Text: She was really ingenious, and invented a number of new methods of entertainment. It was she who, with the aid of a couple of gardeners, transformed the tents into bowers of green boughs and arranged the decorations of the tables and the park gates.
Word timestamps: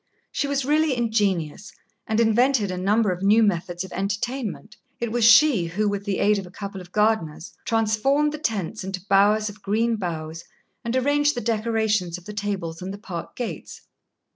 She 0.31 0.47
was 0.47 0.65
really 0.65 0.97
ingenious, 0.97 1.71
and 2.07 2.19
invented 2.19 2.71
a 2.71 2.75
number 2.79 3.11
of 3.11 3.21
new 3.21 3.43
methods 3.43 3.83
of 3.83 3.91
entertainment. 3.91 4.75
It 4.99 5.11
was 5.11 5.23
she 5.23 5.65
who, 5.65 5.87
with 5.87 6.05
the 6.05 6.17
aid 6.17 6.39
of 6.39 6.47
a 6.47 6.49
couple 6.49 6.81
of 6.81 6.91
gardeners, 6.91 7.53
transformed 7.67 8.31
the 8.31 8.39
tents 8.39 8.83
into 8.83 9.05
bowers 9.07 9.47
of 9.47 9.61
green 9.61 9.97
boughs 9.97 10.43
and 10.83 10.95
arranged 10.95 11.35
the 11.35 11.39
decorations 11.39 12.17
of 12.17 12.25
the 12.25 12.33
tables 12.33 12.81
and 12.81 12.91
the 12.91 12.97
park 12.97 13.35
gates. 13.35 13.81